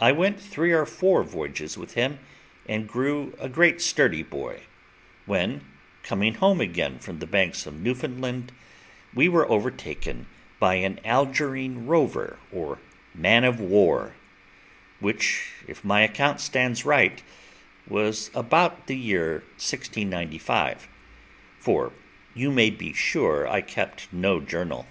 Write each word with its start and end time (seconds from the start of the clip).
I 0.00 0.10
went 0.10 0.40
three 0.40 0.72
or 0.72 0.84
four 0.84 1.22
voyages 1.22 1.78
with 1.78 1.94
him, 1.94 2.18
and 2.68 2.88
grew 2.88 3.32
a 3.38 3.48
great 3.48 3.80
sturdy 3.80 4.24
boy, 4.24 4.62
when, 5.24 5.64
coming 6.02 6.34
home 6.34 6.60
again 6.60 6.98
from 6.98 7.20
the 7.20 7.28
banks 7.28 7.64
of 7.64 7.80
Newfoundland, 7.80 8.50
we 9.14 9.28
were 9.28 9.70
taken 9.70 10.26
by 10.58 10.74
an 10.74 10.98
Algerine 11.04 11.86
rover, 11.86 12.40
or 12.50 12.80
man 13.14 13.44
of 13.44 13.60
war; 13.60 14.16
which, 14.98 15.50
if 15.68 15.84
my 15.84 16.00
account 16.02 16.40
stands 16.40 16.84
right, 16.84 17.22
was 17.86 18.32
about 18.34 18.88
the 18.88 18.96
year 18.96 19.44
1695, 19.60 20.88
for 21.60 21.92
you 22.34 22.50
may 22.50 22.68
be 22.70 22.92
sure 22.92 23.46
I 23.46 23.60
kept 23.60 24.12
no 24.12 24.40
journal. 24.40 24.88